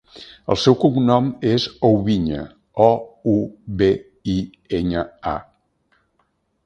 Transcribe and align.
El 0.53 0.57
seu 0.59 0.75
cognom 0.83 1.27
és 1.49 1.67
Oubiña: 1.89 2.41
o, 2.85 2.89
u, 3.35 3.37
be, 3.83 3.91
i, 4.37 4.39
enya, 4.81 5.05
a. 5.35 5.37